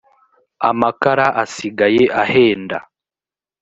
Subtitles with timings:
[0.69, 2.77] amakara asigaye ahenda